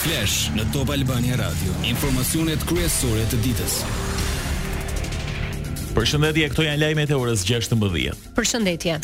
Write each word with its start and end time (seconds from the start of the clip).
Flash 0.00 0.46
në 0.56 0.64
Top 0.72 0.88
Albania 0.94 1.34
Radio. 1.36 1.74
Informacionet 1.84 2.62
kryesore 2.64 3.20
të 3.28 3.36
ditës. 3.44 3.74
Përshëndetje, 5.92 6.46
këto 6.54 6.64
janë 6.64 6.80
lajmet 6.80 7.12
e 7.12 7.18
orës 7.20 7.42
16:00. 7.44 8.14
Përshëndetje. 8.38 8.94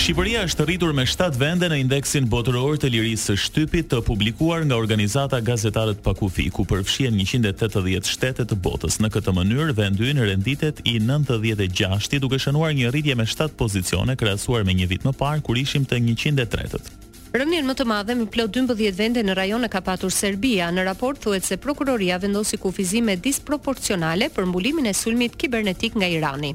Shqipëria 0.00 0.46
është 0.48 0.66
rritur 0.70 0.94
me 0.96 1.02
7 1.04 1.36
vende 1.36 1.68
në 1.68 1.82
indeksin 1.82 2.24
botëror 2.32 2.78
të 2.80 2.94
lirisë 2.94 3.32
së 3.34 3.38
shtypit 3.44 3.90
të 3.92 4.00
publikuar 4.08 4.64
nga 4.64 4.76
organizata 4.80 5.40
gazetare 5.44 5.92
të 5.98 6.04
Pakufi, 6.08 6.46
ku 6.56 6.64
përfshihen 6.70 7.18
180 7.28 8.06
shtete 8.08 8.46
të 8.48 8.56
botës. 8.56 9.00
Në 9.04 9.10
këtë 9.18 9.34
mënyrë 9.36 9.76
vendin 9.76 10.22
renditet 10.28 10.80
i 10.88 10.96
96-ti 11.04 12.22
duke 12.24 12.38
shënuar 12.40 12.72
një 12.72 12.88
rritje 12.94 13.14
me 13.20 13.26
7 13.28 13.50
pozicione 13.60 14.16
krahasuar 14.16 14.64
me 14.64 14.72
një 14.80 14.86
vit 14.96 15.02
më 15.04 15.12
parë, 15.22 15.42
kur 15.44 15.58
ishim 15.66 15.84
te 15.84 15.98
103-ti. 16.00 17.02
Rënien 17.36 17.66
më 17.68 17.74
të 17.76 17.84
madhe 17.92 18.14
me 18.16 18.26
plot 18.32 18.54
12 18.56 18.90
vende 18.96 19.20
në 19.26 19.34
rajon 19.36 19.66
e 19.66 19.68
Kapatur 19.72 20.08
Serbia, 20.16 20.70
në 20.72 20.86
raport 20.88 21.20
thuhet 21.20 21.44
se 21.44 21.58
prokuroria 21.60 22.16
vendosi 22.22 22.56
kufizime 22.62 23.18
disproporcionale 23.28 24.30
për 24.36 24.48
mbulimin 24.54 24.88
e 24.92 24.96
sulmit 24.96 25.36
kibernetik 25.44 26.00
nga 26.00 26.08
Irani. 26.16 26.54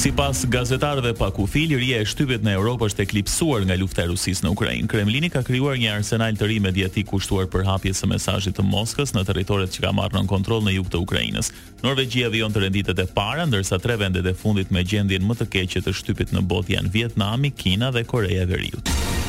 Si 0.00 0.08
pas 0.16 0.32
gazetarëve 0.48 1.10
pa 1.12 1.26
kufil, 1.28 1.74
rje 1.76 1.98
e 2.00 2.04
shtypit 2.08 2.40
në 2.46 2.54
Europë 2.56 2.86
është 2.88 3.02
eklipsuar 3.04 3.66
nga 3.68 3.76
lufta 3.76 4.00
e 4.00 4.08
Rusisë 4.08 4.46
në 4.46 4.52
Ukrajinë. 4.54 4.88
Kremlini 4.88 5.28
ka 5.34 5.42
kryuar 5.44 5.76
një 5.76 5.90
arsenal 5.98 6.38
të 6.40 6.48
ri 6.48 6.56
mediatik 6.64 7.10
kushtuar 7.12 7.44
për 7.52 7.66
hapjes 7.68 8.00
së 8.00 8.08
mesajit 8.14 8.56
të 8.56 8.64
Moskës 8.70 9.12
në 9.12 9.26
teritorit 9.28 9.76
që 9.76 9.84
ka 9.84 9.92
marrë 10.00 10.22
në 10.22 10.32
kontrol 10.32 10.64
në 10.64 10.78
jukë 10.78 10.94
të 10.96 11.02
Ukrajinës. 11.04 11.52
Norvegjia 11.84 12.32
vion 12.32 12.48
të 12.56 12.64
renditet 12.64 13.04
e 13.04 13.08
para, 13.20 13.44
ndërsa 13.50 13.76
tre 13.84 14.00
vendet 14.00 14.24
e 14.24 14.32
fundit 14.32 14.72
me 14.72 14.86
gjendin 14.88 15.28
më 15.28 15.36
të 15.42 15.50
keqet 15.58 15.90
të 15.90 15.92
shtypit 16.00 16.32
në 16.32 16.46
botë 16.48 16.78
janë 16.78 16.96
Vietnami, 16.96 17.52
Kina 17.60 17.92
dhe 17.92 18.06
Koreja 18.08 18.48
Veriut. 18.48 18.80
Muzika 18.80 19.19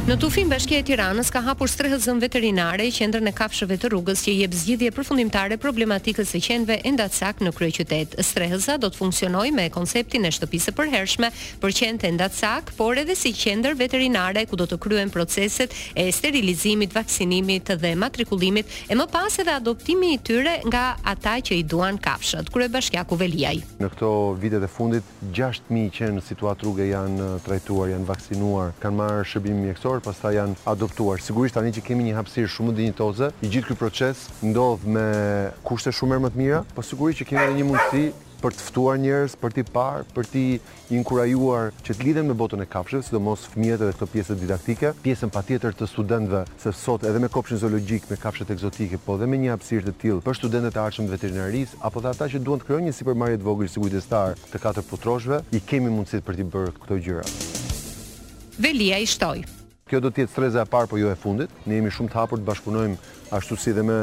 Në 0.08 0.16
tufin 0.24 0.48
bashkje 0.48 0.78
e 0.80 0.84
Tiranës 0.88 1.28
ka 1.36 1.42
hapur 1.44 1.68
strehëzën 1.68 2.22
veterinare 2.24 2.86
i 2.88 2.94
qendrën 2.96 3.28
e 3.28 3.32
kafshëve 3.36 3.76
të 3.82 3.90
rrugës 3.92 4.22
që 4.24 4.36
jep 4.38 4.54
zgjidhje 4.56 4.92
përfundimtare 4.96 5.58
problematikës 5.60 6.30
së 6.32 6.40
qenve 6.46 6.78
endacak 6.88 7.42
në 7.44 7.52
kryeqytet. 7.52 8.14
Strehëza 8.24 8.78
do 8.80 8.88
të 8.88 9.02
funksionojë 9.02 9.52
me 9.58 9.66
konceptin 9.74 10.24
e 10.24 10.32
shtëpisë 10.32 10.72
përhershme 10.78 11.28
për 11.60 11.76
qente 11.76 12.08
endacak, 12.08 12.72
por 12.80 13.02
edhe 13.02 13.18
si 13.20 13.34
qendër 13.36 13.76
veterinare 13.82 14.46
ku 14.48 14.56
do 14.62 14.70
të 14.72 14.78
kryhen 14.86 15.12
proceset 15.12 15.76
e 15.92 16.08
sterilizimit, 16.16 16.96
vaksinimit 16.96 17.74
dhe 17.84 17.92
matrikullimit 18.00 18.72
e 18.88 18.96
më 18.96 19.10
pas 19.12 19.36
edhe 19.44 19.58
adoptimi 19.60 20.14
i 20.16 20.22
tyre 20.24 20.56
nga 20.72 20.86
ata 21.04 21.36
që 21.52 21.60
i 21.60 21.68
duan 21.68 22.00
kafshët. 22.00 22.48
Kryebashkiaku 22.56 23.20
Veliaj. 23.26 23.60
Në 23.84 23.92
këto 23.98 24.14
vitet 24.40 24.64
e 24.64 24.72
fundit 24.72 25.12
6000 25.36 25.92
qenë 26.00 26.26
situatë 26.32 26.88
janë 26.94 27.28
trajtuar, 27.44 27.92
janë 27.98 28.08
vaksinuar, 28.14 28.72
kanë 28.80 29.02
marrë 29.04 29.28
shërbim 29.34 29.60
mjekësor 29.68 29.97
shkuar, 29.98 30.02
pas 30.02 30.16
ta 30.22 30.32
janë 30.32 30.56
adoptuar. 30.68 31.20
Sigurisht 31.22 31.56
tani 31.56 31.72
që 31.74 31.84
kemi 31.88 32.04
një 32.08 32.16
hapsirë 32.18 32.52
shumë 32.56 32.76
dinjitoze, 32.78 33.32
i 33.42 33.50
gjithë 33.50 33.68
këtë 33.68 33.78
proces 33.82 34.28
ndodh 34.44 34.86
me 34.88 35.08
kushte 35.64 35.92
shumë 35.94 36.16
mërë 36.16 36.26
më 36.28 36.34
të 36.36 36.42
mira, 36.42 36.64
po 36.76 36.82
sigurisht 36.84 37.20
që 37.22 37.32
kemi 37.32 37.46
edhe 37.46 37.62
një 37.62 37.72
mundësi 37.72 38.08
për 38.38 38.54
të 38.54 38.66
ftuar 38.68 39.00
njerëz, 39.02 39.34
për 39.42 39.54
t'i 39.56 39.64
parë, 39.74 40.04
për 40.14 40.28
t'i 40.30 40.42
inkurajuar 40.94 41.72
që 41.82 41.96
të 41.98 42.06
lidhen 42.06 42.28
me 42.30 42.36
botën 42.38 42.62
e 42.62 42.68
kafshëve, 42.70 43.02
sidomos 43.08 43.48
fëmijët 43.50 43.82
edhe 43.82 43.96
këto 43.98 44.08
pjesë 44.14 44.36
didaktike, 44.38 44.92
pjesën 45.02 45.32
patjetër 45.34 45.74
të 45.80 45.88
studentëve, 45.90 46.44
se 46.62 46.70
sot 46.78 47.02
edhe 47.10 47.18
me 47.24 47.32
kopshin 47.34 47.58
zoologjik, 47.58 48.06
me 48.12 48.20
kafshët 48.22 48.54
egzotike, 48.54 49.02
po 49.08 49.18
dhe 49.18 49.26
me 49.26 49.42
një 49.42 49.56
hapësirë 49.56 49.90
të 49.90 49.96
tillë 50.06 50.26
për 50.28 50.38
studentët 50.44 50.78
e 50.78 50.84
ardhshëm 50.84 51.10
të 51.10 51.16
veterinarisë, 51.18 51.82
apo 51.90 52.06
dhe 52.06 52.14
ata 52.14 52.30
që 52.36 52.44
duan 52.46 52.62
të 52.62 52.70
krijojnë 52.70 52.92
një 52.92 52.98
supermarket 53.02 53.48
vogël 53.50 53.74
si 53.74 53.82
kujdestar 53.82 54.38
të 54.54 54.64
katër 54.68 54.88
putroshve, 54.94 55.42
i 55.58 55.66
kemi 55.74 55.90
mundësitë 55.98 56.28
për 56.30 56.38
t'i 56.38 56.48
bërë 56.62 56.78
këto 56.86 57.02
gjëra. 57.10 57.26
Velia 58.62 59.02
i 59.02 59.10
shtoj. 59.18 59.48
Kjo 59.88 60.02
do 60.04 60.10
tjetë 60.12 60.28
streza 60.34 60.64
e 60.66 60.68
parë, 60.68 60.90
po 60.92 60.98
jo 61.00 61.08
e 61.08 61.16
fundit. 61.16 61.52
Ne 61.66 61.78
jemi 61.78 61.92
shumë 61.96 62.12
të 62.12 62.18
hapur 62.20 62.40
të 62.42 62.48
bashkunojmë 62.50 62.98
ashtu 63.38 63.56
si 63.60 63.72
dhe 63.72 63.86
me 63.88 63.96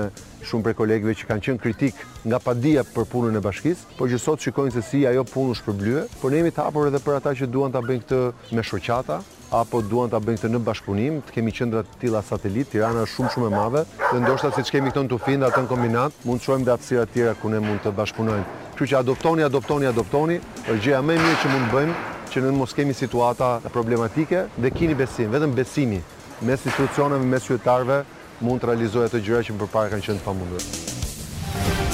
shumë 0.49 0.65
prej 0.71 0.77
kolegëve 0.79 1.13
që 1.21 1.27
kanë 1.29 1.45
qenë 1.45 1.61
kritik 1.61 1.99
nga 2.25 2.41
padia 2.41 2.81
për 2.95 3.05
punën 3.13 3.37
e 3.37 3.43
bashkis, 3.45 3.83
por 3.99 4.09
që 4.09 4.19
sot 4.25 4.41
shikojnë 4.47 4.73
se 4.79 4.83
si 4.89 5.03
ajo 5.07 5.27
punë 5.29 5.57
është 5.57 6.09
por 6.23 6.33
ne 6.33 6.37
jemi 6.41 6.53
të 6.57 6.65
hapur 6.65 6.89
edhe 6.89 6.99
për 7.05 7.17
ata 7.21 7.35
që 7.37 7.51
duan 7.53 7.73
të 7.73 7.83
bëjnë 7.85 8.03
këtë 8.07 8.57
me 8.57 8.63
shoqata, 8.65 9.21
apo 9.55 9.83
duan 9.83 10.09
të 10.13 10.23
bëjnë 10.25 10.39
këtë 10.41 10.49
në 10.53 10.59
bashkëpunim, 10.67 11.21
të 11.29 11.33
kemi 11.37 11.53
qëndra 11.55 11.83
të 11.85 12.01
tila 12.05 12.23
satelit, 12.25 12.71
tirana 12.73 13.05
është 13.05 13.17
shumë 13.19 13.33
shumë 13.37 13.49
e 13.49 13.53
madhe, 13.57 13.85
dhe 14.09 14.23
ndoshta 14.25 14.53
si 14.57 14.65
që 14.65 14.77
kemi 14.77 14.89
këton 14.89 15.09
në 15.11 15.45
të 15.45 15.51
atë 15.51 15.63
në 15.65 15.69
kombinat, 15.69 16.13
mund 16.25 16.41
të 16.41 16.49
shojmë 16.49 16.65
dhe 16.69 16.75
atësira 16.79 17.07
tjera 17.13 17.37
ku 17.43 17.53
ne 17.53 17.61
mund 17.61 17.85
të 17.85 17.93
bashkëpunojmë. 18.01 18.49
Kështu 18.75 18.91
që 18.93 18.99
adoptoni, 19.05 19.45
adoptoni, 19.53 19.87
adoptoni, 19.95 20.41
gjëja 20.71 21.05
mirë 21.07 21.37
që 21.43 21.53
mund 21.53 21.73
bëjmë, 21.75 22.13
që 22.35 22.43
në 22.43 22.51
mos 22.59 22.73
kemi 22.75 22.95
situata 22.99 23.53
problematike 23.71 24.45
dhe 24.59 24.71
kini 24.75 24.95
besim, 24.99 25.31
vetëm 25.31 25.53
besimi 25.55 26.01
mes 26.45 26.65
institucioneve, 26.67 27.23
mes 27.31 27.45
qytetarëve 27.47 28.01
mund 28.43 28.59
të 28.61 28.73
realizohet 28.73 29.15
të 29.15 29.21
gjëra 29.25 29.45
që 29.47 29.55
më 29.55 29.61
përpara 29.63 29.93
kanë 29.93 30.07
qenë 30.09 30.19
të 30.19 30.27
pamundura. 30.27 30.83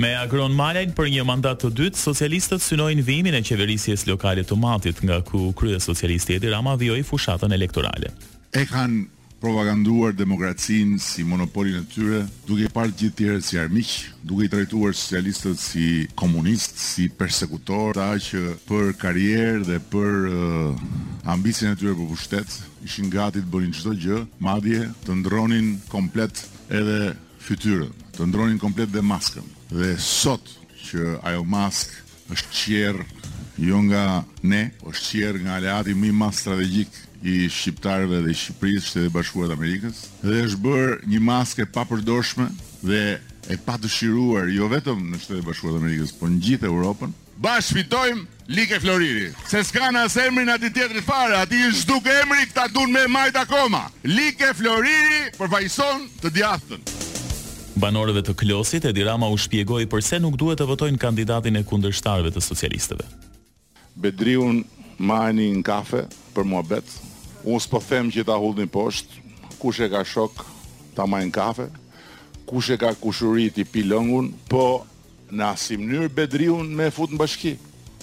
Me 0.00 0.14
Agron 0.16 0.54
Malajn 0.56 0.94
për 0.96 1.10
një 1.12 1.26
mandat 1.28 1.60
të 1.60 1.68
dytë, 1.78 2.00
socialistët 2.00 2.64
synojnë 2.64 3.04
vimin 3.04 3.36
e 3.36 3.42
qeverisjes 3.44 4.06
lokale 4.08 4.46
të 4.48 4.56
matit 4.56 5.02
nga 5.04 5.20
ku 5.28 5.50
krye 5.52 5.76
socialisti 5.84 6.38
Edi 6.40 6.48
Rama 6.48 6.78
vjoj 6.80 7.02
fushatën 7.04 7.52
elektorale. 7.52 8.08
E 8.56 8.64
kanë 8.72 9.04
propaganduar 9.42 10.12
demokracin 10.12 10.98
si 10.98 11.24
monopolin 11.24 11.74
e 11.82 11.86
tyre, 11.90 12.20
duke 12.46 12.68
i 12.68 12.70
parë 12.70 12.92
gjithë 12.94 13.16
tjere 13.18 13.40
si 13.42 13.58
armikë, 13.58 14.04
duke 14.22 14.46
i 14.46 14.50
trajtuar 14.52 14.94
socialistët 14.94 15.58
si 15.58 15.86
komunistë, 16.18 16.78
si 16.78 17.08
persekutorë, 17.18 17.96
ta 17.98 18.12
që 18.22 18.42
për 18.68 18.92
karierë 19.02 19.64
dhe 19.66 19.80
për 19.90 20.12
uh, 20.30 20.86
ambisin 21.34 21.72
e 21.72 21.78
tyre 21.80 21.90
për 21.96 22.04
po 22.04 22.08
pushtet, 22.12 22.54
ishin 22.86 23.10
gati 23.10 23.42
të 23.42 23.50
bërin 23.56 23.74
qëto 23.74 23.96
gjë, 24.04 24.20
madje 24.46 24.84
të 25.08 25.18
ndronin 25.24 25.72
komplet 25.90 26.44
edhe 26.70 27.00
fytyrën, 27.42 27.90
të 28.14 28.30
ndronin 28.30 28.62
komplet 28.62 28.94
dhe 28.94 29.02
maskën. 29.02 29.50
Dhe 29.74 29.96
sot 29.98 30.54
që 30.86 31.16
ajo 31.32 31.42
maskë 31.58 32.16
është 32.36 32.60
qjerë, 32.62 33.10
Jo 33.62 33.82
nga 33.84 34.22
ne, 34.48 34.62
është 34.88 35.02
qjerë 35.10 35.42
nga 35.44 35.58
aleati 35.60 35.92
mi 35.94 36.08
ma 36.16 36.30
strategjik 36.34 36.90
i 37.22 37.46
shqiptarëve 37.50 38.22
dhe 38.24 38.32
i 38.32 38.36
Shqipërisë, 38.36 38.88
Shtetit 38.90 39.12
Bashkuar 39.14 39.50
të 39.50 39.54
Amerikës, 39.56 40.00
dhe 40.26 40.40
është 40.48 40.60
bërë 40.62 40.94
një 41.12 41.20
maskë 41.28 41.64
e 41.64 41.68
papërdorshme 41.76 42.46
dhe 42.82 43.02
e 43.52 43.56
padëshiruar 43.66 44.48
jo 44.54 44.66
vetëm 44.72 45.04
në 45.12 45.20
Shtetet 45.22 45.44
e 45.44 45.46
Bashkuara 45.46 45.78
të 45.78 45.84
Amerikës, 45.84 46.12
por 46.18 46.32
në 46.32 46.40
gjithë 46.48 46.70
Europën. 46.72 47.12
Bash 47.42 47.72
fitojm 47.74 48.24
Like 48.52 48.78
Floriri. 48.82 49.30
Se 49.48 49.62
s'ka 49.64 49.88
në 49.94 50.00
emrin 50.26 50.50
ati 50.52 50.68
tjetër 50.70 51.00
fare, 51.02 51.36
ati 51.38 51.56
i 51.56 51.70
zhduk 51.72 52.04
emri 52.10 52.44
këta 52.50 52.66
dun 52.74 52.90
me 52.92 53.06
majtë 53.08 53.44
akoma. 53.46 53.84
Like 54.04 54.50
Floriri 54.58 55.30
përfaqëson 55.38 56.02
të 56.22 56.32
djathën. 56.36 56.84
Banorëve 57.82 58.20
të 58.26 58.34
Klosit, 58.42 58.84
Edi 58.84 59.02
Rama 59.06 59.30
u 59.32 59.38
shpjegoi 59.40 59.86
pse 59.90 60.18
nuk 60.20 60.36
duhet 60.38 60.58
të 60.60 60.66
votojnë 60.68 61.00
kandidatin 61.00 61.56
e 61.56 61.62
kundërshtarëve 61.66 62.34
të 62.34 62.42
socialistëve. 62.44 63.06
Bedriun 63.98 64.60
majni 65.00 65.48
në 65.56 65.64
kafe 65.66 66.04
për 66.36 66.44
muhabet, 66.46 66.92
unë 67.44 67.62
s'po 67.64 67.80
them 67.82 68.10
që 68.12 68.24
ta 68.28 68.36
hudhin 68.38 68.70
poshtë, 68.70 69.20
kush 69.58 69.80
e 69.82 69.88
ka 69.90 70.02
shok 70.06 70.42
ta 70.96 71.06
majnë 71.08 71.32
kafe, 71.34 71.68
kush 72.46 72.70
e 72.70 72.76
ka 72.78 72.92
kushurit 73.00 73.58
i 73.58 73.64
lëngun, 73.86 74.32
po 74.48 74.84
në 75.32 75.46
asim 75.50 75.80
njërë 75.88 76.12
bedriun 76.14 76.66
me 76.76 76.90
fut 76.92 77.10
në 77.14 77.18
bashki. 77.22 77.54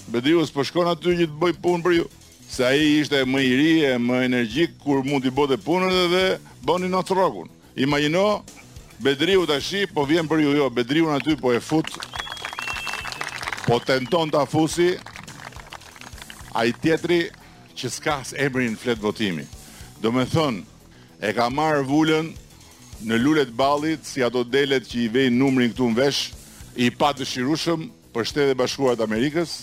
Bedriun 0.09 0.47
s'po 0.49 0.63
shkon 0.65 0.89
aty 0.91 1.13
një 1.19 1.27
të 1.29 1.39
bëj 1.43 1.59
punë 1.61 1.83
për 1.85 1.95
ju. 1.99 2.05
Se 2.49 2.65
aji 2.65 2.87
ishte 3.03 3.19
më 3.29 3.39
i 3.45 3.51
ri 3.59 3.73
e 3.85 3.93
më 4.01 4.23
energjik 4.25 4.79
kur 4.81 5.03
mund 5.05 5.21
t'i 5.23 5.29
bote 5.29 5.57
punën 5.61 5.91
dhe 5.93 6.05
dhe 6.15 6.23
bëni 6.65 6.89
në 6.89 7.03
të 7.05 7.15
rogun. 7.19 7.51
Imagino, 7.77 8.23
bedriu 9.05 9.43
të 9.45 9.59
shi, 9.61 9.83
po 9.93 10.03
vjen 10.09 10.27
për 10.27 10.41
ju 10.43 10.55
jo, 10.57 10.69
bedriu 10.73 11.11
aty 11.13 11.37
po 11.37 11.53
e 11.53 11.61
fut, 11.61 11.85
po 13.67 13.77
tenton 13.85 14.31
të 14.33 14.41
afusi, 14.41 14.89
a 16.57 16.65
i 16.65 16.73
tjetri 16.73 17.27
që 17.79 17.89
s'ka 17.95 18.15
emrin 18.43 18.75
flet 18.77 18.99
votimi. 18.99 19.45
Do 20.03 20.11
me 20.11 20.25
thënë, 20.27 20.63
e 21.23 21.31
ka 21.35 21.47
marë 21.51 21.85
vullën 21.87 22.27
në 23.07 23.19
lullet 23.23 23.53
balit, 23.55 24.03
si 24.03 24.23
ato 24.25 24.43
delet 24.43 24.87
që 24.91 24.99
i 25.05 25.09
vej 25.13 25.29
numrin 25.35 25.71
këtu 25.71 25.87
në 25.93 25.99
vesh, 26.01 26.25
i 26.83 26.91
pa 26.95 27.13
të 27.15 27.27
shirushëm 27.27 27.87
për 28.15 28.27
shtetë 28.31 28.55
e 28.55 28.59
bashkuarët 28.59 29.03
Amerikës, 29.05 29.55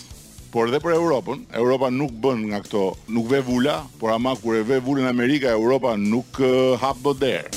por 0.53 0.71
dhe 0.73 0.81
për 0.81 0.95
Europën. 0.97 1.45
Europa 1.61 1.91
nuk 1.93 2.15
bën 2.23 2.43
nga 2.51 2.63
këto, 2.65 2.83
nuk 3.13 3.29
ve 3.33 3.43
vula, 3.47 3.81
por 4.01 4.15
ama 4.15 4.33
kur 4.41 4.57
e 4.61 4.65
ve 4.69 4.81
vullën 4.85 5.09
Amerika, 5.11 5.53
Europa 5.53 5.93
nuk 6.01 6.41
hapë 6.41 6.51
eh, 6.51 6.75
hap 6.85 7.01
bëderë. 7.05 7.56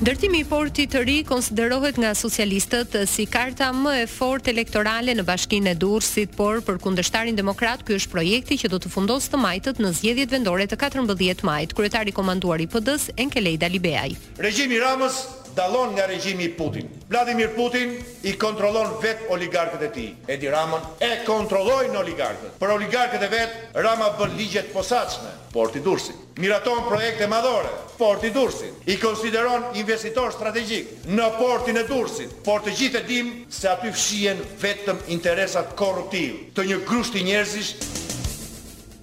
Ndërtimi 0.00 0.38
i 0.40 0.44
portit 0.48 0.88
të 0.94 1.00
ri 1.04 1.14
konsiderohet 1.28 1.98
nga 2.00 2.14
socialistët 2.16 2.94
si 3.14 3.26
karta 3.28 3.66
më 3.76 3.90
e 3.98 4.04
fortë 4.08 4.48
elektorale 4.48 5.12
në 5.18 5.26
Bashkinë 5.28 5.74
e 5.74 5.74
Durrësit, 5.82 6.32
por 6.38 6.62
për 6.64 6.78
kundërshtarin 6.80 7.36
demokrat 7.36 7.84
ky 7.84 7.98
është 7.98 8.14
projekti 8.14 8.56
që 8.62 8.70
do 8.72 8.78
të 8.80 8.94
fundosë 8.94 9.34
të 9.34 9.40
majtët 9.44 9.82
në 9.84 9.90
zgjedhjet 9.98 10.32
vendore 10.32 10.64
të 10.72 10.78
14 10.86 11.44
majit, 11.50 11.74
kryetari 11.76 12.16
komanduar 12.16 12.64
i 12.64 12.70
PD-s 12.72 13.10
Enkelej 13.26 13.58
Dalibeaj. 13.60 14.14
Regjimi 14.40 14.80
Ramës 14.80 15.20
dalon 15.54 15.92
nga 15.94 16.06
regjimi 16.06 16.44
i 16.44 16.48
Putin. 16.50 16.88
Vladimir 17.08 17.54
Putin 17.56 17.96
i 18.22 18.32
kontrollon 18.38 18.88
vet 19.02 19.18
oligarkët 19.30 19.82
e 19.82 19.90
tij. 19.94 20.08
Edi 20.26 20.46
Ramën 20.52 20.80
e 21.02 21.10
kontrollojnë 21.26 21.98
oligarkët. 21.98 22.56
Për 22.60 22.74
oligarkët 22.74 23.22
e 23.22 23.28
vet, 23.32 23.54
Rama 23.74 24.10
bën 24.18 24.34
ligjet 24.38 24.70
posaçme, 24.74 25.30
porti 25.54 25.80
Durrësit. 25.84 26.18
Miraton 26.40 26.84
projekte 26.88 27.26
madhore, 27.28 27.70
porti 27.98 28.30
Durrësit. 28.34 28.82
I 28.90 28.98
konsideron 29.02 29.68
investitor 29.78 30.32
strategjik 30.34 31.08
në 31.08 31.28
portin 31.38 31.76
e 31.82 31.86
Durrësit, 31.88 32.36
por 32.46 32.62
të 32.64 32.76
gjithë 32.80 33.00
e 33.02 33.08
dim 33.08 33.32
se 33.52 33.68
aty 33.70 33.92
fshihen 33.94 34.38
vetëm 34.62 35.02
interesat 35.12 35.74
korruptiv 35.78 36.48
të 36.56 36.68
një 36.70 36.82
grushti 36.88 37.26
njerëzish 37.30 37.74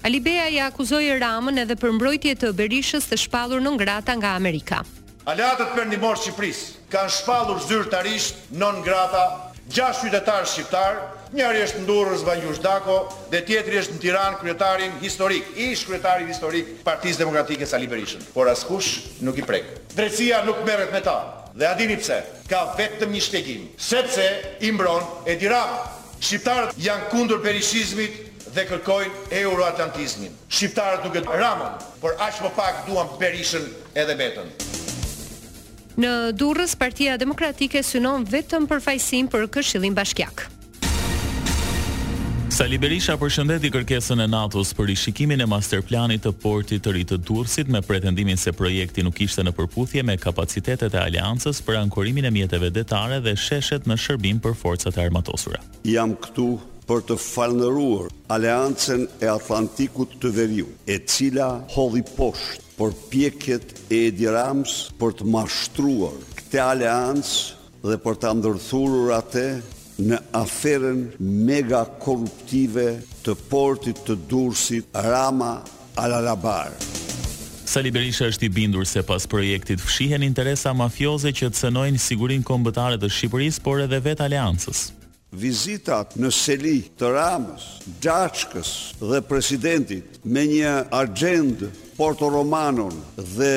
Alibeja 0.08 0.46
i 0.54 0.60
akuzoi 0.64 1.10
Ramën 1.20 1.58
edhe 1.66 1.76
për 1.76 1.96
mbrojtje 1.98 2.36
të 2.40 2.52
Berishës 2.56 3.10
të 3.10 3.18
shpallur 3.26 3.60
në 3.66 3.74
ngrata 3.76 4.14
nga 4.16 4.38
Amerika. 4.40 4.80
Aleatët 5.28 5.74
për 5.76 5.90
një 5.92 5.98
morë 6.00 6.22
Shqipëris 6.22 6.60
kanë 6.88 7.12
shpalur 7.12 7.58
zyrë 7.66 7.90
tarisht, 7.92 8.46
non 8.56 8.78
grata, 8.86 9.26
gjashtë 9.76 10.06
qytetarë 10.06 10.48
shqiptarë, 10.48 11.02
njëri 11.36 11.64
është 11.66 11.82
ndurës 11.84 12.22
Banjush 12.24 12.62
Dako 12.64 12.96
dhe 13.34 13.42
tjetëri 13.44 13.82
është 13.82 13.96
në 13.98 14.00
Tiran 14.06 14.38
kryetarin 14.40 14.94
historik, 15.02 15.50
ish 15.60 15.84
kryetarin 15.90 16.30
historik 16.32 16.70
Partisë 16.88 17.26
Demokratike 17.26 17.68
sa 17.68 17.76
Liberishën. 17.76 18.24
Por 18.32 18.48
askush 18.54 19.20
nuk 19.28 19.42
i 19.42 19.44
prekë. 19.50 19.76
Drecia 19.98 20.38
nuk 20.48 20.62
meret 20.64 20.96
me 20.96 21.04
ta. 21.04 21.18
Dhe 21.60 21.68
adini 21.74 22.00
pse, 22.00 22.22
ka 22.48 22.64
vetëm 22.80 23.12
një 23.18 23.26
shtegim. 23.28 23.68
Sepse 23.76 24.30
imbron 24.70 25.04
e 25.28 25.36
dirama. 25.44 25.90
Shqiptarët 26.24 26.80
janë 26.80 27.12
kundur 27.12 27.44
perishizmit 27.44 28.16
dhe 28.56 28.64
kërkojnë 28.72 29.28
euroatlantizmin. 29.44 30.40
Shqiptarët 30.48 31.04
nuk 31.04 31.20
e 31.20 31.28
ramën, 31.28 31.76
por 32.00 32.16
ashtë 32.30 32.48
më 32.48 32.56
pak 32.62 32.84
duham 32.88 33.12
perishën 33.20 33.68
edhe 34.00 34.16
betën. 34.24 34.56
Në 35.98 36.10
Durrës, 36.38 36.76
Partia 36.78 37.16
Demokratike 37.18 37.82
synon 37.82 38.22
vetëm 38.30 38.68
për 38.70 38.84
fajsim 38.86 39.26
për 39.34 39.48
Këshillin 39.56 39.96
Bashkiak. 39.98 40.44
Sali 42.54 42.78
Berisha 42.82 43.16
përshëndeti 43.22 43.70
kërkesën 43.74 44.22
e 44.24 44.28
NATO-s 44.30 44.72
për 44.78 44.88
rishikimin 44.92 45.42
e 45.42 45.48
masterplanit 45.50 46.22
të 46.26 46.32
portit 46.42 46.84
të 46.86 46.94
ri 46.96 47.04
të 47.06 47.18
Durrësit 47.28 47.70
me 47.74 47.82
pretendimin 47.86 48.38
se 48.42 48.54
projekti 48.56 49.04
nuk 49.06 49.18
ishte 49.26 49.42
në 49.46 49.54
përputhje 49.58 50.06
me 50.08 50.16
kapacitetet 50.22 50.94
e 50.98 51.02
aleancës 51.02 51.62
për 51.68 51.80
ankorimin 51.82 52.30
e 52.30 52.34
mjeteve 52.38 52.70
detare 52.78 53.18
dhe 53.26 53.34
sheshet 53.38 53.90
në 53.90 53.98
shërbim 54.06 54.40
për 54.46 54.54
forcat 54.62 54.98
e 55.02 55.06
armatosura. 55.10 55.62
Jam 55.86 56.14
këtu 56.26 56.48
për 56.88 57.06
të 57.10 57.18
falëndëruar 57.26 58.14
Aleancën 58.38 59.10
e 59.22 59.30
Atlantikut 59.34 60.14
të 60.24 60.34
Veriut, 60.40 60.80
e 60.88 60.98
cila 61.10 61.52
hodhi 61.74 62.02
poshtë 62.16 62.66
por 62.78 62.94
pjekjet 63.10 63.74
e 63.92 63.98
Edi 64.12 64.28
Rams 64.30 64.76
për 65.02 65.16
të 65.20 65.28
mashtruar 65.34 66.18
këtë 66.38 66.62
aleancë 66.62 67.88
dhe 67.90 67.98
për 68.04 68.18
të 68.22 68.32
ndërthurur 68.40 69.12
atë 69.18 69.48
në 70.08 70.20
aferën 70.38 71.00
mega 71.48 71.82
korruptive 72.04 72.88
të 73.26 73.34
portit 73.50 73.98
të 74.08 74.20
Durrësit 74.30 74.94
Rama 75.08 75.56
Alalabar. 75.98 76.70
Sali 77.68 77.90
Berisha 77.92 78.30
është 78.32 78.46
i 78.48 78.52
bindur 78.56 78.86
se 78.88 79.02
pas 79.04 79.26
projektit 79.28 79.82
fshihen 79.84 80.24
interesa 80.24 80.72
mafioze 80.74 81.34
që 81.36 81.50
cënojnë 81.58 82.00
sigurinë 82.00 82.46
kombëtare 82.48 83.02
të 83.02 83.10
Shqipërisë, 83.12 83.64
por 83.66 83.82
edhe 83.88 84.00
vetë 84.06 84.24
aleancës 84.30 84.86
vizitat 85.38 86.16
në 86.20 86.32
seli 86.34 86.78
të 86.98 87.10
ramës, 87.16 87.66
gjachkës 88.02 88.72
dhe 89.04 89.20
presidentit 89.28 90.16
me 90.26 90.46
një 90.50 90.74
argjend 90.98 91.62
Porto 91.98 92.30
Romanon 92.34 92.94
dhe 93.36 93.52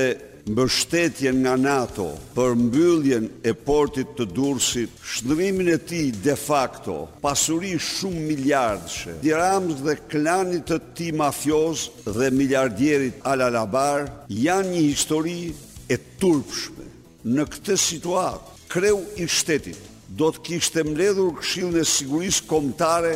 mbështetjen 0.50 1.38
nga 1.44 1.54
NATO 1.60 2.08
për 2.34 2.54
mbylljen 2.58 3.26
e 3.46 3.52
portit 3.66 4.12
të 4.18 4.26
Durrësit, 4.36 4.94
shndrimin 5.14 5.68
e 5.76 5.78
tij 5.88 6.12
de 6.24 6.34
facto, 6.40 6.96
pasuri 7.22 7.74
shumë 7.78 8.22
miliardëshe. 8.32 9.16
Diramës 9.24 9.82
dhe 9.84 9.96
klani 10.10 10.62
të 10.66 10.80
tij 10.98 11.12
mafioz 11.20 11.88
dhe 12.16 12.30
miliardierit 12.36 13.20
Al 13.30 13.44
Alabar 13.46 14.08
janë 14.28 14.72
një 14.74 14.84
histori 14.88 15.38
e 15.86 16.00
turpshme. 16.20 16.88
Në 17.36 17.44
këtë 17.52 17.76
situatë, 17.88 18.58
kreu 18.72 18.96
i 19.20 19.28
shtetit 19.28 19.88
do 20.10 20.30
të 20.34 20.40
kishte 20.46 20.82
mbledhur 20.84 21.36
Këshillin 21.38 21.76
e 21.80 21.84
Sigurisë 21.86 22.46
Kombëtare 22.50 23.12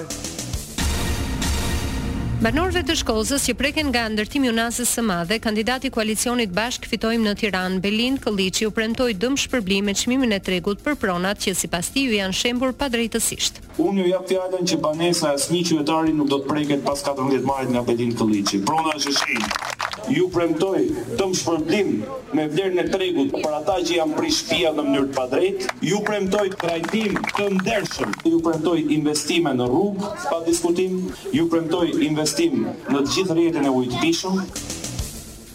Banorëve 2.45 2.83
të 2.85 2.95
shkozës 3.01 3.47
që 3.49 3.55
preken 3.57 3.87
nga 3.89 4.03
ndërtimi 4.13 4.51
i 4.51 4.53
zonës 4.53 4.79
së 4.91 5.05
madhe, 5.07 5.39
kandidati 5.47 5.89
i 5.89 5.93
koalicionit 5.95 6.53
Bashk 6.53 6.85
fitojmë 6.91 7.25
në 7.27 7.33
Tiranë, 7.41 7.79
Belin 7.81 8.19
Kolliçi 8.25 8.67
u 8.69 8.73
premtoi 8.75 9.17
shpërblim 9.17 9.87
me 9.89 9.95
çmimin 9.97 10.35
e 10.39 10.41
tregut 10.45 10.83
për 10.87 10.95
pronat 11.01 11.41
që 11.47 11.55
sipas 11.63 11.89
tij 11.95 12.11
u 12.11 12.15
janë 12.19 12.37
shembur 12.41 12.75
pa 12.77 12.89
drejtësisht. 12.93 13.63
Unë 13.81 14.03
ju 14.05 14.11
jap 14.13 14.29
fjalën 14.29 14.65
që 14.69 14.79
banesa 14.85 15.31
e 15.33 15.39
asnjë 15.41 15.65
qytetari 15.71 16.13
nuk 16.21 16.29
do 16.35 16.43
të 16.45 16.53
preket 16.53 16.85
pas 16.85 17.01
14 17.09 17.49
marsit 17.49 17.73
nga 17.73 17.87
Belin 17.89 18.13
Kolliçi. 18.19 18.61
Pronat 18.69 19.01
që 19.07 19.17
shehin 19.23 19.84
ju 20.13 20.27
premtoj 20.35 20.81
të 21.19 21.25
më 21.31 21.35
shpërblim 21.39 21.91
me 22.37 22.45
vlerën 22.53 22.83
e 22.83 22.85
tregut 22.93 23.31
për 23.37 23.55
ata 23.61 23.77
që 23.87 23.97
janë 23.99 24.17
prish 24.19 24.41
fia 24.49 24.73
në 24.75 24.85
mënyrë 24.89 25.09
të 25.11 25.17
padrejt, 25.19 25.67
ju 25.89 26.03
premtoj 26.09 26.45
të 26.55 26.71
rajtim 26.71 27.17
të 27.39 27.49
ndershëm, 27.59 28.15
ju 28.29 28.41
premtoj 28.49 28.77
investime 28.99 29.55
në 29.59 29.69
rrugë, 29.73 30.13
pa 30.31 30.43
diskutim, 30.51 31.01
ju 31.41 31.49
premtoj 31.55 31.89
investim 32.11 32.65
në 32.67 33.05
gjithë 33.15 33.39
rjetin 33.41 33.69
e 33.71 33.77
ujtë 33.81 34.03
pishëm, 34.03 34.41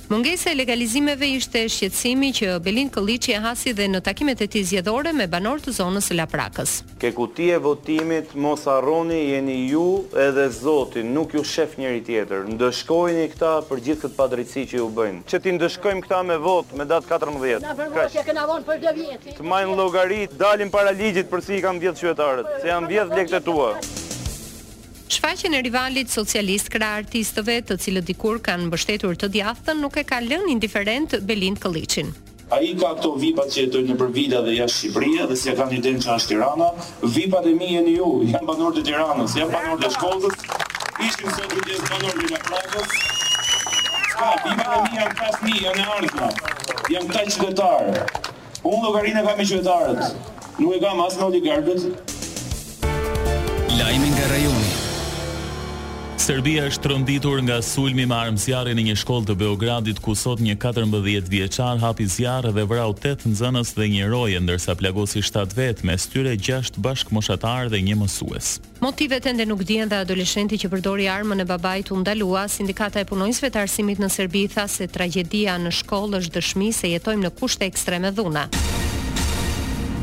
Mungesa 0.09 0.49
e 0.49 0.55
legalizimeve 0.57 1.27
ishte 1.29 1.61
shqetësimi 1.69 2.31
që 2.33 2.55
Belin 2.65 2.87
Kolliçi 2.89 3.35
e 3.37 3.41
hasi 3.43 3.75
dhe 3.77 3.85
në 3.93 3.99
takimet 4.07 4.39
e 4.41 4.47
tij 4.55 4.63
zgjedhore 4.71 5.11
me 5.13 5.27
banorët 5.29 5.67
e 5.69 5.73
zonës 5.77 6.07
së 6.09 6.15
Laprakës. 6.17 6.71
Ke 7.03 7.11
kuti 7.13 7.51
e 7.53 7.59
votimit 7.65 8.31
mos 8.33 8.65
harroni 8.71 9.19
jeni 9.35 9.59
ju 9.69 9.83
edhe 10.25 10.47
Zoti, 10.57 11.03
nuk 11.05 11.35
ju 11.37 11.43
shef 11.51 11.77
njëri 11.77 12.01
tjetër. 12.09 12.49
Ndëshkojini 12.55 13.27
këta 13.35 13.53
për 13.69 13.83
gjithë 13.91 14.07
këtë 14.07 14.17
padrejtësi 14.17 14.65
që 14.73 14.81
ju 14.81 14.89
bëjnë. 14.97 15.21
Që 15.29 15.43
ti 15.45 15.53
ndëshkojmë 15.59 16.03
këta 16.09 16.23
me 16.31 16.39
votë 16.49 16.81
me 16.81 16.89
datë 16.95 17.13
14. 17.13 17.69
Na 17.69 17.77
vërmë 17.85 18.09
që 18.17 18.25
kanë 18.33 18.45
avon 18.47 18.65
për 18.73 18.81
devjet. 18.87 19.29
Të 19.37 19.45
majnë 19.53 19.77
llogarit, 19.83 20.33
dalin 20.41 20.73
para 20.73 20.97
ligjit 21.05 21.29
për 21.29 21.49
i 21.51 21.61
kanë 21.69 21.85
vjedhë 21.89 22.01
qytetarët, 22.05 22.53
se 22.65 22.73
janë 22.73 22.95
vjedhë 22.97 23.21
lekët 23.27 23.45
tuaj. 23.53 23.75
Shfaqjen 25.09 25.53
e 25.57 25.59
rivalit 25.65 26.11
socialist 26.13 26.67
krah 26.69 26.99
artistëve, 27.01 27.55
të 27.67 27.75
cilët 27.81 28.05
dikur 28.05 28.37
kanë 28.45 28.67
mbështetur 28.67 29.15
të 29.17 29.27
djathtën, 29.33 29.79
nuk 29.81 29.95
e 29.97 30.03
ka 30.05 30.19
lënë 30.21 30.51
indiferent 30.53 31.15
Belind 31.25 31.57
Kolliçin. 31.63 32.11
Ai 32.53 32.75
ka 32.77 32.91
ato 32.93 33.15
VIP-at 33.17 33.49
që 33.55 33.63
jetojnë 33.63 33.95
nëpër 33.95 34.11
vila 34.13 34.43
dhe 34.45 34.51
jashtë 34.59 34.77
Shqipërisë 34.77 35.23
dhe 35.31 35.37
si 35.41 35.55
ka 35.57 35.65
një 35.71 35.79
den 35.87 35.97
që 36.05 36.11
është 36.13 36.29
Tirana, 36.33 36.67
VIP-at 37.15 37.47
e 37.49 37.53
mi 37.57 37.69
janë 37.71 37.93
ju, 37.95 38.09
janë 38.29 38.49
banorët 38.51 38.77
e 38.77 38.83
Tiranës, 38.89 39.33
janë 39.39 39.53
banorët 39.55 39.87
e 39.89 39.91
Shkodrës. 39.95 40.43
Ishim 41.05 41.31
sot 41.37 41.55
të 41.55 41.63
një 41.65 41.79
banor 41.89 42.21
në 42.21 42.41
Prago. 42.45 42.85
Ska, 44.13 44.27
VIP-at 44.59 44.59
e 44.59 44.59
mi 44.59 45.01
janë 45.01 45.15
pas 45.21 45.39
mi, 45.47 45.55
janë 45.63 45.87
ardhur. 45.95 46.35
Jam 46.93 47.09
të 47.09 47.27
qytetar. 47.31 47.95
Unë 48.61 48.83
llogarinë 48.85 49.25
kam 49.29 49.41
me 49.41 49.49
qytetarët. 49.49 50.21
Nuk 50.61 50.77
e 50.77 50.83
kam 50.85 51.01
as 51.09 51.17
me 51.17 51.25
oligarkët. 51.31 52.13
Lajmi 53.81 54.13
nga 54.17 54.29
rajoni. 54.35 54.78
Serbia 56.29 56.67
është 56.69 56.89
rënditur 56.91 57.39
nga 57.41 57.55
sulmi 57.65 58.03
me 58.05 58.13
armë 58.13 58.37
zjarri 58.43 58.75
në 58.77 58.83
një 58.85 58.95
shkollë 59.01 59.31
të 59.31 59.35
Beogradit 59.39 59.97
ku 60.05 60.13
sot 60.13 60.37
një 60.45 60.59
14 60.61 61.25
vjeçar 61.33 61.79
hapi 61.81 62.05
zjarr 62.05 62.51
dhe 62.53 62.67
vrau 62.69 62.91
8 62.93 63.25
nxënës 63.31 63.71
dhe 63.73 63.87
një 63.95 64.11
roje 64.11 64.37
ndërsa 64.45 64.75
plagosi 64.77 65.23
7 65.25 65.57
vet 65.57 65.81
me 65.89 65.97
styre 65.97 66.35
6 66.37 66.77
bashkëmoshatar 66.85 67.73
dhe 67.73 67.81
një 67.81 67.97
mësues. 68.03 68.59
Motivet 68.77 69.25
ende 69.31 69.47
nuk 69.49 69.63
dihen 69.65 69.89
dhe 69.89 70.03
adoleshenti 70.05 70.61
që 70.61 70.69
përdori 70.75 71.09
armën 71.09 71.41
e 71.41 71.49
babait 71.49 71.89
u 71.89 71.97
ndalua. 72.03 72.45
Sindikata 72.45 73.01
e 73.01 73.09
punonjësve 73.09 73.49
të 73.55 73.63
arsimit 73.65 74.03
në 74.05 74.11
Serbi 74.19 74.45
tha 74.53 74.69
se 74.69 74.85
tragjedia 74.87 75.57
në 75.65 75.73
shkollë 75.81 76.21
është 76.21 76.37
dëshmi 76.37 76.69
se 76.77 76.93
jetojmë 76.93 77.25
në 77.25 77.33
kushte 77.41 77.65
ekstreme 77.73 78.13
dhuna. 78.13 78.45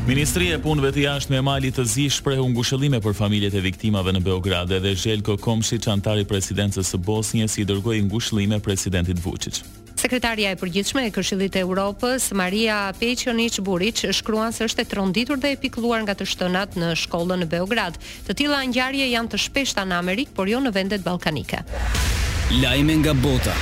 Ministria 0.07 0.55
e 0.55 0.59
Punëve 0.63 0.93
të 0.95 1.01
Jashtme 1.03 1.35
e 1.41 1.43
Malit 1.43 1.75
të 1.75 1.83
Zi 1.83 2.03
shprehu 2.15 2.45
ngushëllime 2.53 3.01
për 3.03 3.11
familjet 3.17 3.57
e 3.59 3.59
viktimave 3.59 4.13
në 4.15 4.21
Beograd 4.23 4.69
dhe 4.71 4.93
Zhelko 4.95 5.33
Komshi, 5.43 5.75
çantari 5.83 6.23
i 6.23 6.27
presidencës 6.29 6.87
së 6.93 6.99
Bosnjës, 7.03 7.57
i 7.59 7.65
dërgoi 7.67 7.97
ngushëllime 8.07 8.61
presidentit 8.63 9.19
Vučić. 9.19 9.59
Sekretaria 9.99 10.53
e 10.55 10.59
përgjithshme 10.61 11.03
e 11.03 11.11
Këshillit 11.11 11.57
të 11.57 11.65
Evropës, 11.65 12.29
Maria 12.31 12.85
Pejqonic 13.01 13.59
Buric, 13.67 14.05
shkruan 14.15 14.55
se 14.55 14.63
është 14.69 14.85
e 14.85 14.89
tronditur 14.95 15.43
dhe 15.43 15.51
e 15.51 15.59
pikluar 15.65 16.05
nga 16.07 16.15
të 16.15 16.29
shtënat 16.31 16.79
në 16.79 16.93
shkollën 17.03 17.43
në 17.43 17.49
Beograd. 17.57 17.99
Të 18.29 18.37
tilla 18.39 18.63
ngjarje 18.63 19.11
janë 19.11 19.35
të 19.35 19.43
shpeshta 19.49 19.83
në 19.91 19.99
Amerikë, 19.99 20.35
por 20.39 20.47
jo 20.47 20.63
në 20.63 20.71
vendet 20.79 21.03
ballkanike. 21.03 21.65
Lajme 22.63 22.95
nga 23.03 23.11
bota. 23.13 23.59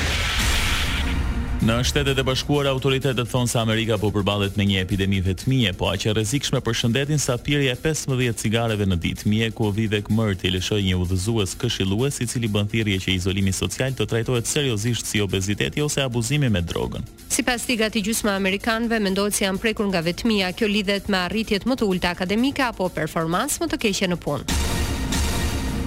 Në 1.66 1.76
shtetet 1.90 2.20
e 2.22 2.24
bashkuara 2.28 2.70
autoritetet 2.76 3.26
thonë 3.32 3.50
se 3.50 3.58
Amerika 3.58 3.96
po 3.98 4.12
përballet 4.14 4.54
me 4.60 4.68
një 4.70 4.84
epidemi 4.86 5.18
vetmie, 5.26 5.72
po 5.74 5.88
aq 5.90 6.04
e 6.06 6.12
rrezikshme 6.14 6.60
për 6.62 6.76
shëndetin 6.78 7.18
sa 7.24 7.40
pirja 7.42 7.74
e 7.74 7.80
15 7.82 8.38
cigareve 8.38 8.86
në 8.86 9.00
ditë. 9.02 9.26
Mjeku 9.32 9.72
Vivek 9.74 10.12
Murthy 10.14 10.52
lëshoi 10.54 10.84
një 10.86 11.00
udhëzues 11.02 11.56
këshillues 11.64 12.22
i 12.22 12.28
cili 12.30 12.52
bën 12.54 12.70
thirrje 12.70 13.00
që 13.08 13.16
izolimi 13.18 13.50
social 13.50 13.98
të 13.98 14.06
trajtohet 14.14 14.46
seriozisht 14.52 15.10
si 15.10 15.24
obeziteti 15.26 15.82
ose 15.82 16.06
abuzimi 16.06 16.54
me 16.54 16.62
drogën. 16.62 17.10
Sipas 17.34 17.66
ligat 17.68 17.98
të 17.98 18.06
gjysmë 18.12 18.36
amerikanëve, 18.38 19.02
mendohet 19.08 19.34
se 19.34 19.42
si 19.42 19.48
janë 19.50 19.64
prekur 19.66 19.90
nga 19.90 20.06
vetmia. 20.06 20.54
Kjo 20.54 20.70
lidhet 20.70 21.10
me 21.10 21.24
arritjet 21.26 21.66
më 21.66 21.82
të 21.82 21.90
ulta 21.90 22.14
akademike 22.14 22.62
apo 22.70 22.94
performancë 22.94 23.66
më 23.66 23.74
të 23.74 23.82
keqe 23.88 24.14
në 24.14 24.22
punë. 24.22 24.75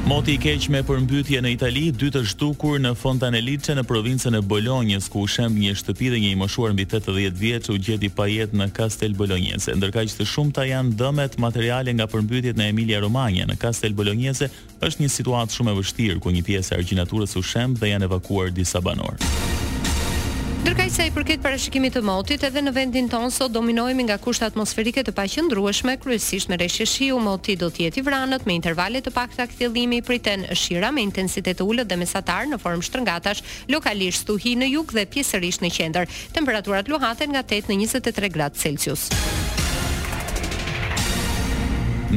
Moti 0.09 0.33
i 0.39 0.41
keq 0.41 0.71
me 0.73 0.79
përmbytje 0.89 1.43
në 1.45 1.51
Itali, 1.53 1.83
dy 1.93 2.07
të 2.15 2.23
shtukur 2.31 2.79
në 2.81 2.95
Fontanelice 2.97 3.75
në 3.77 3.83
provincën 3.85 4.39
e 4.39 4.41
Bolonjës, 4.49 5.05
ku 5.13 5.27
u 5.27 5.29
shemb 5.29 5.61
një 5.61 5.75
shtëpi 5.77 6.09
dhe 6.15 6.23
një 6.23 6.31
i 6.33 6.39
moshuar 6.41 6.73
mbi 6.73 6.87
80 6.89 7.37
vjeç 7.43 7.69
u 7.69 7.77
gjeti 7.77 8.09
pa 8.09 8.25
jetë 8.31 8.57
në 8.57 8.71
Castel 8.73 9.13
Bolognese, 9.21 9.77
ndërka 9.77 10.07
që 10.09 10.17
të 10.23 10.29
shumta 10.33 10.65
janë 10.65 10.97
dëmet 10.97 11.37
materiale 11.45 11.93
nga 11.93 12.09
përmbytjet 12.15 12.57
në 12.57 12.71
Emilia 12.73 13.05
Romagna. 13.05 13.45
Në 13.53 13.61
Castel 13.61 13.93
Bolognese 14.01 14.49
është 14.81 15.05
një 15.05 15.13
situatë 15.19 15.59
shumë 15.59 15.77
e 15.77 15.81
vështirë 15.83 16.25
ku 16.25 16.33
një 16.33 16.47
pjesë 16.51 16.73
e 16.73 16.81
argjinaturës 16.81 17.37
u 17.37 17.45
shemb 17.45 17.77
dhe 17.85 17.93
janë 17.93 18.09
evakuar 18.09 18.49
disa 18.57 18.81
banorë. 18.81 19.68
Ndërka 20.59 20.85
se 20.91 21.05
i 21.07 21.11
përket 21.15 21.39
parashikimit 21.39 21.93
të 21.95 22.01
motit, 22.03 22.43
edhe 22.43 22.59
në 22.65 22.73
vendin 22.75 23.07
tonë 23.13 23.29
sot 23.31 23.53
dominojme 23.55 24.03
nga 24.09 24.17
kushtë 24.19 24.49
atmosferike 24.51 25.05
të 25.07 25.13
pashëndrueshme, 25.15 25.95
kryesisht 26.03 26.51
me 26.51 26.59
reshje 26.59 26.83
shiu, 26.91 27.21
moti 27.23 27.55
do 27.61 27.69
tjeti 27.71 28.03
vranët, 28.03 28.43
me 28.51 28.57
intervalet 28.59 29.07
të 29.07 29.13
pak 29.15 29.37
të 29.37 29.45
aktilimi, 29.47 30.01
priten 30.09 30.49
shira 30.59 30.91
me 30.91 31.07
intensitet 31.07 31.61
të 31.63 31.69
ullët 31.69 31.93
dhe 31.95 32.01
mesatar 32.03 32.51
në 32.51 32.59
formë 32.65 32.89
shtrëngatash, 32.91 33.45
lokalisht 33.71 34.27
stuhi 34.27 34.57
në 34.59 34.73
juk 34.73 34.97
dhe 34.99 35.07
pjesërish 35.15 35.63
në 35.63 35.73
qender. 35.79 36.11
Temperaturat 36.35 36.91
luhaten 36.91 37.31
nga 37.39 37.47
8 37.47 37.71
në 37.71 37.79
23 37.79 38.35
gradë 38.35 38.67
Celsius 38.67 39.07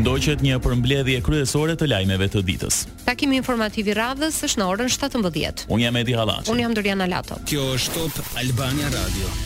ndoqet 0.02 0.42
një 0.42 0.56
përmbledhje 0.66 1.20
kryesore 1.26 1.76
të 1.78 1.88
lajmeve 1.92 2.28
të 2.34 2.42
ditës. 2.48 2.82
Takimi 3.06 3.38
informativ 3.42 3.92
i 3.94 3.98
radhës 4.00 4.42
është 4.48 4.62
në 4.62 4.70
orën 4.74 4.92
17. 4.98 5.68
Unë 5.70 5.84
jam 5.88 6.02
Edi 6.02 6.18
Hallaçi. 6.18 6.52
Unë 6.54 6.66
jam 6.66 6.76
Doriana 6.78 7.10
Lato. 7.14 7.38
Kjo 7.52 7.70
është 7.78 7.98
Top 8.18 8.38
Albania 8.42 8.90
Radio. 8.98 9.42